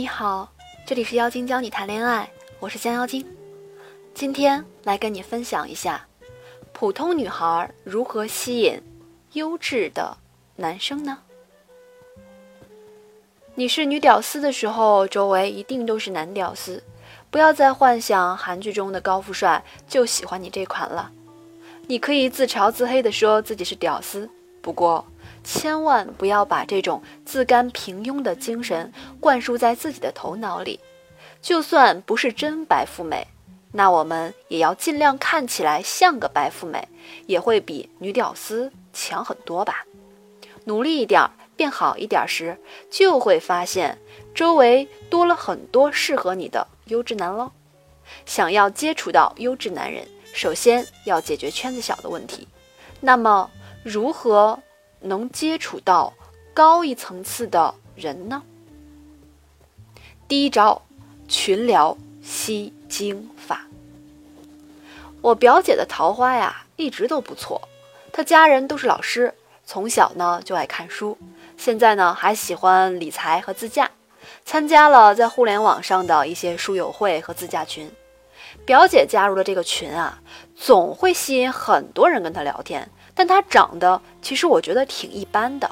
[0.00, 0.50] 你好，
[0.86, 2.26] 这里是妖精教你谈恋爱，
[2.58, 3.22] 我是江妖精。
[4.14, 6.06] 今天来跟你分享一下，
[6.72, 8.80] 普通女孩如何吸引
[9.34, 10.16] 优质的
[10.56, 11.18] 男生呢？
[13.54, 16.82] 你是女屌丝的时候，周围一定都是男屌丝，
[17.30, 21.12] 不要再幻想韩剧中的高富帅就喜欢你这款了。
[21.88, 24.30] 你可以自嘲自黑的说自己是屌丝，
[24.62, 25.04] 不过。
[25.42, 30.80] 千万不要把这种自甘平庸的精神灌输在自己的头脑里。
[31.42, 33.26] 就算不是真白富美，
[33.72, 36.86] 那我们也要尽量看起来像个白富美，
[37.26, 39.86] 也会比女屌丝强很多吧。
[40.64, 42.58] 努力一点，变好一点时，
[42.90, 43.98] 就会发现
[44.34, 47.52] 周围多了很多适合你的优质男喽。
[48.26, 52.46] 想要接触到优质男人，首先要解决圈子小的问题。
[53.00, 53.50] 那么，
[53.82, 54.60] 如何？
[55.00, 56.12] 能接触到
[56.52, 58.42] 高一层次的人呢？
[60.28, 60.82] 第一招，
[61.26, 63.66] 群聊吸睛法。
[65.20, 67.68] 我表姐的桃花呀，一直都不错。
[68.12, 71.18] 她家人都是老师，从小呢就爱看书，
[71.56, 73.90] 现在呢还喜欢理财和自驾，
[74.44, 77.90] 参加了在互联网上的一些书友会和自驾群。
[78.64, 80.20] 表姐加入了这个群啊，
[80.56, 82.90] 总会吸引很多人跟她聊天。
[83.20, 85.70] 但她长得其实我觉得挺一般的，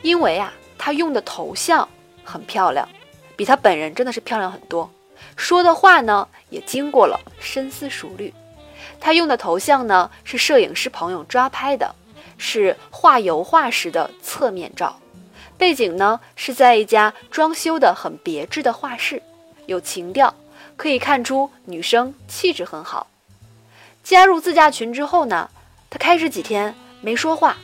[0.00, 1.86] 因为啊，她用的头像
[2.24, 2.88] 很漂亮，
[3.36, 4.90] 比她本人真的是漂亮很多。
[5.36, 8.32] 说的话呢也经过了深思熟虑。
[8.98, 11.94] 她用的头像呢是摄影师朋友抓拍的，
[12.38, 14.98] 是画油画时的侧面照，
[15.58, 19.22] 背景呢是在一家装修的很别致的画室，
[19.66, 20.34] 有情调，
[20.74, 23.08] 可以看出女生气质很好。
[24.02, 25.50] 加入自驾群之后呢？
[25.88, 27.56] 他开始几天没说话，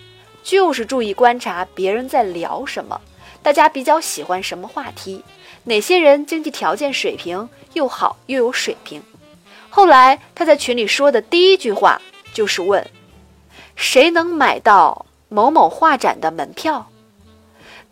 [0.42, 3.00] 就是注意观察别人在聊什么，
[3.42, 5.22] 大家比较喜欢什么话题，
[5.64, 9.02] 哪些人经济条件水平又好又有水平。
[9.68, 12.00] 后来他在群里说的第一句话
[12.32, 12.86] 就是问：
[13.74, 16.88] 谁能买到某某画展的门票？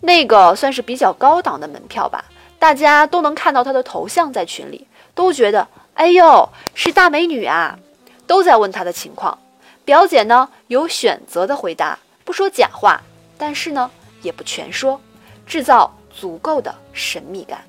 [0.00, 2.24] 那个算是比较高档的门票吧，
[2.58, 7.78] 大家都能看到他的头像在群里，都觉得哎呦是大美女啊，
[8.26, 9.38] 都在问他的情况。
[9.84, 13.02] 表姐呢有选择的回答，不说假话，
[13.36, 13.90] 但是呢
[14.22, 15.00] 也不全说，
[15.46, 17.64] 制造足够的神秘感。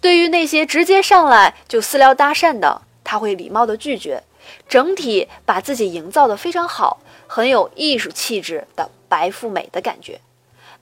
[0.00, 4.22] 对于那些直接上来就私聊搭讪的，他会礼貌的拒绝，
[4.68, 10.20] 整体把自己营造的非常好，很有艺术气质的白富美的感觉。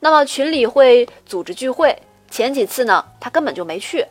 [0.00, 4.06] 那么群里会组织聚会，前几次呢他根本就没去。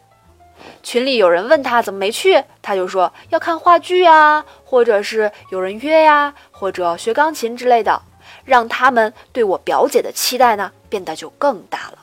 [0.81, 8.01] 群里有人问他怎么没去，他就说要看话剧啊，或者是有人约呀，或者学钢琴之类的，
[8.45, 11.99] 让他们对我表姐的期待呢变得就更大了。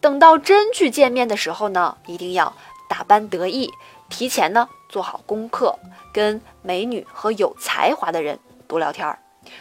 [0.00, 2.54] 等到真去见面的时候呢，一定要
[2.88, 3.70] 打扮得意，
[4.08, 5.78] 提前呢做好功课，
[6.12, 9.18] 跟美女和有才华的人多聊天儿，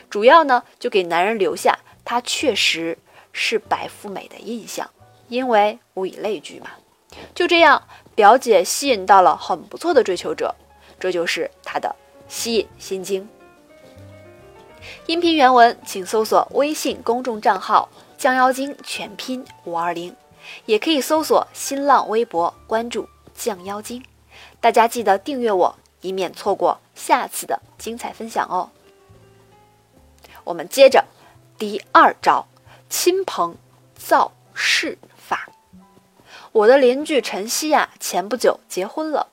[0.09, 2.97] 主要呢就给男人留下她确实
[3.33, 4.89] 是白富美的印象，
[5.27, 6.67] 因为物以类聚嘛。
[7.33, 7.81] 就这样。
[8.17, 10.55] 表姐吸引到了很不错的追求者，
[10.99, 11.95] 这就是她的
[12.27, 13.29] 吸引心经。
[15.05, 20.15] 音频原文请搜索微信公众账号“降妖精”全拼五二零，
[20.65, 23.07] 也可以搜索新浪微博关注
[23.37, 24.03] “降妖精”。
[24.59, 28.71] 大家记得订阅我，以免错过下次的精彩分享哦。
[30.43, 31.05] 我们接着
[31.59, 32.47] 第二招：
[32.89, 33.55] 亲朋
[33.95, 34.97] 造势。
[36.51, 39.27] 我的邻居晨曦呀，前不久结婚了，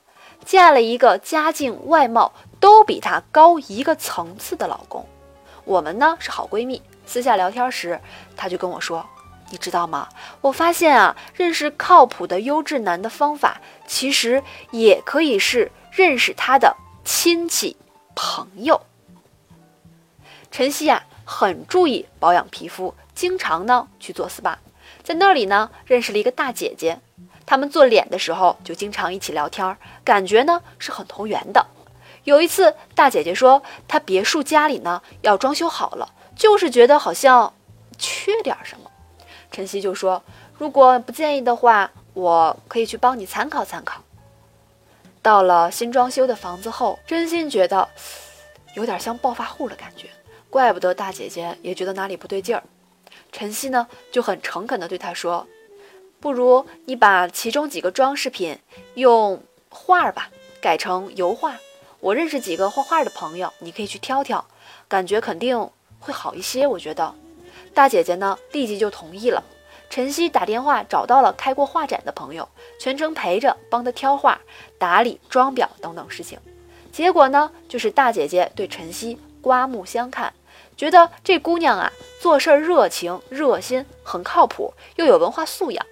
[0.45, 5.07] 嫁了一个家境外貌都比她高一个层次的老公。
[5.63, 7.99] 我们呢是好闺蜜，私下聊天时，
[8.35, 9.05] 她就跟我说
[9.49, 10.07] ：“你知道吗？
[10.41, 17.77] 我发现啊，认识靠谱的优质男的方法，其实也可以是认识他的亲戚
[18.13, 18.81] 朋友。”
[20.51, 24.55] 晨曦呀，很注意保养皮肤，经常呢去做 SPA，
[25.03, 26.99] 在那里呢认识了一个大姐姐。
[27.45, 31.63] 他们做脸的时候就经常一起聊天，感觉呢是很投缘的。
[32.23, 37.53] 有一次，大姐姐说她别墅家里呢要装修好了，就是觉得好像
[37.99, 38.89] 缺点什么。
[39.51, 40.23] 晨曦就说
[40.57, 44.01] ：“如果不介意的话，我可以去帮你参考参考。”
[45.21, 47.87] 到了新装修的房子后，真心觉得
[48.75, 50.09] 有点像暴发户的感觉，
[50.49, 52.63] 怪不得大姐姐也觉得哪里不对劲儿。
[53.31, 55.47] 晨曦呢就很诚恳地对她说。
[56.19, 58.57] 不如你把其中几个装饰品
[58.95, 60.31] 用画儿吧，
[60.61, 61.57] 改成油画。
[61.99, 64.45] 我认识几个画画的朋友，你可以去挑挑，
[64.87, 65.69] 感觉肯定
[65.99, 66.65] 会好一些。
[66.65, 67.13] 我觉得
[67.73, 69.43] 大姐姐呢立即就同意了。
[69.89, 74.41] 晨曦打电话找到了开过画展的朋友，全程陪着，帮他挑画、
[74.79, 76.39] 打理、装裱等等事情。
[76.91, 80.33] 结果呢，就是大姐姐对晨曦刮目相看，
[80.77, 85.85] 觉得这姑娘啊做事热情、热心，很靠谱，又有文化素养。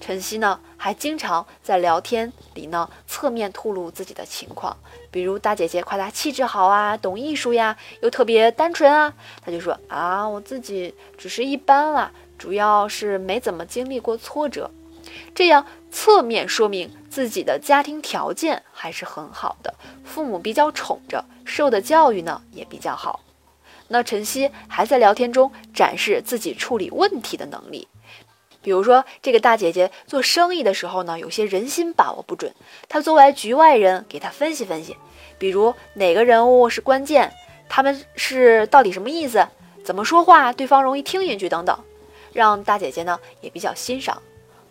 [0.00, 4.76] 晨曦呢，还经常在聊天里呢侧面透露自己的情况，
[5.10, 14.70] 比如大姐姐夸她气质好啊，懂艺术呀，又特别单纯啊，她就说啊，我自己只是一般啦，主要是没怎么经历过挫折，
[15.34, 19.72] 这样侧面说明自己的家庭条件还是很好的，
[20.04, 23.23] 父母比较宠着，受的教育呢也比较好。
[23.94, 27.86] 那晨曦还在聊天中展示自己处理问题的能力。
[28.60, 32.52] 比如说，这个大姐姐做生意的时候呢，有些人心把握不准。
[32.88, 34.96] 她作为局外人，给她分析分析，
[35.38, 37.32] 比如哪个人物是关键，
[37.68, 39.46] 他们是到底什么意思，
[39.84, 41.78] 怎么说话对方容易听进去等等，
[42.32, 44.20] 让大姐姐呢也比较欣赏。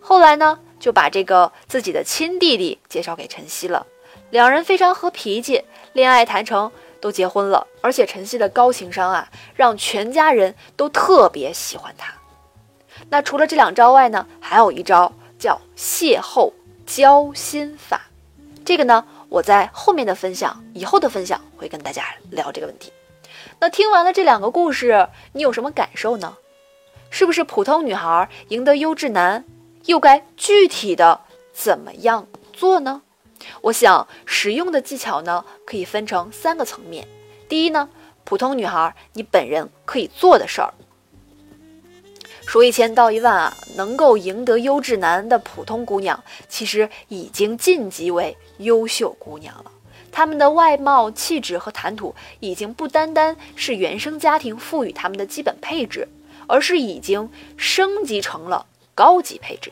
[0.02, 3.88] 后来呢，就把这个自己的亲弟弟介绍给晨曦了，
[4.32, 6.70] 两人非常合脾气，恋爱谈成，
[7.04, 7.68] 都结婚了。
[7.82, 12.14] 而且晨曦的高情商啊，让全家人都特别喜欢他。
[13.10, 16.54] 那除了这两招外呢，还有一招叫邂逅
[16.86, 18.04] 交心法。
[18.64, 22.94] 这个呢，我在后面的分享，以后的分享会跟大家聊这个问题。
[23.60, 26.38] 那听完了这两个故事，你有什么感受呢？
[27.10, 29.44] 是不是普通女孩赢得优质男，
[29.86, 31.20] 又该具体的
[31.54, 33.02] 怎么样做呢？
[33.62, 37.08] 我想使用的技巧呢，可以分成三个层面。
[37.48, 37.90] 第一呢，
[38.24, 40.74] 普通女孩你本人可以做的事儿。
[42.46, 49.72] 说一千道一万啊，能够赢得优质男的普通姑娘，其实已经晋级为优秀姑娘了。
[50.12, 56.08] 她们的外貌、气质和谈吐，已经不单单是原生家庭赋予她们的基本配置，
[56.48, 59.72] 而是已经升级成了高级配置。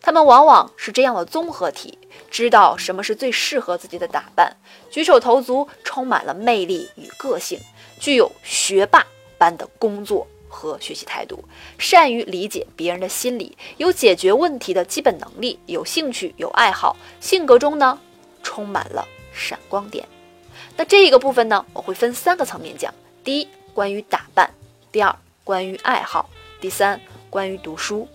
[0.00, 1.98] 他们往往是这样的综合体，
[2.30, 4.56] 知道什么是最适合自己的打扮，
[4.90, 7.58] 举手投足充满了魅力与个性，
[8.00, 9.06] 具有学霸
[9.36, 10.26] 般的工作。
[10.50, 11.44] 和学习态度，
[11.76, 18.00] 善于理解别人的心理，有解决问题的基本能力，有兴趣，有爱好，性格中呢
[18.42, 20.08] 充满了闪光点。
[20.74, 22.92] 那这个部分呢，我会分三个层面讲：
[23.22, 24.48] 第一，关于打扮；
[24.90, 25.14] 第二，
[25.44, 26.24] 关于爱好；
[26.62, 26.98] 第三，
[27.28, 28.08] 关于读书。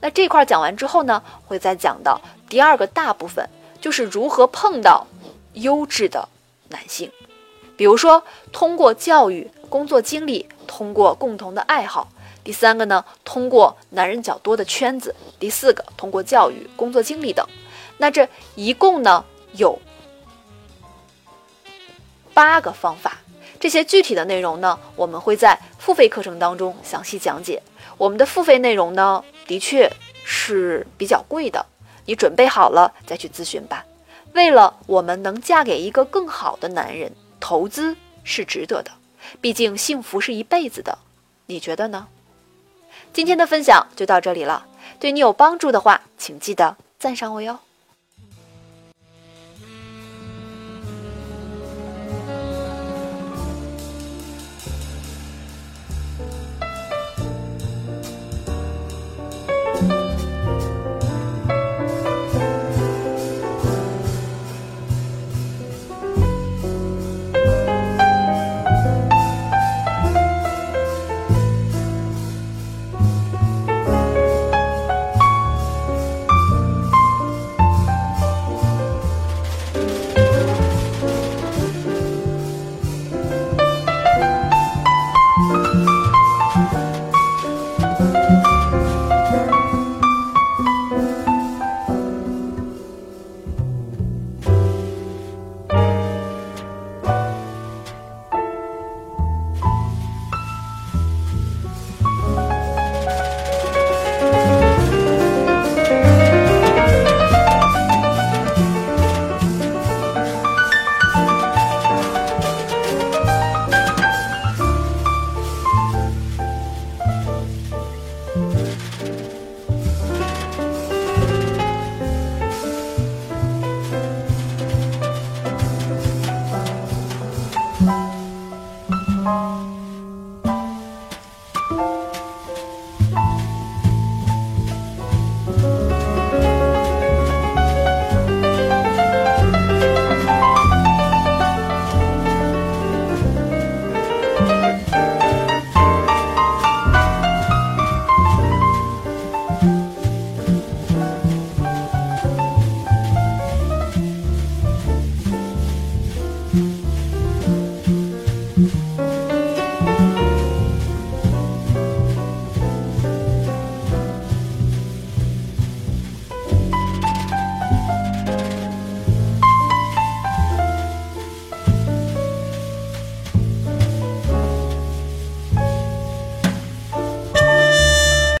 [0.00, 3.48] 那这块讲完之后呢，会再讲到第二个大部分，
[3.80, 5.06] 就是如何碰到
[5.54, 6.28] 优质的
[6.68, 7.10] 男性，
[7.76, 8.22] 比如说
[8.52, 10.48] 通过教育、工作经历。
[10.70, 12.08] 通过共同的爱好，
[12.44, 17.44] 第三个呢，通过男人较多的圈子，第四个通过教育、工作经历等。
[17.96, 19.24] 那这一共呢
[19.54, 19.80] 有
[22.34, 23.16] 八个方法，
[23.58, 27.62] 这些具体的内容呢，我们会在付费课程当中详细讲解。
[27.96, 29.90] 我们的付费内容呢，的确
[30.24, 31.66] 是比较贵的，
[32.04, 33.84] 你准备好了再去咨询吧。
[34.34, 37.10] 为了我们能嫁给一个更好的男人，
[37.40, 38.92] 投资是值得的。
[39.40, 40.98] 毕竟幸福是一辈子的，
[41.46, 42.06] 你觉得呢？
[43.12, 44.66] 今天的分享就到这里了，
[45.00, 47.58] 对你有帮助的话，请记得赞赏我哟。